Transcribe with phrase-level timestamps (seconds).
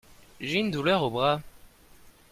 [0.39, 1.43] J'ai une douleur au bras.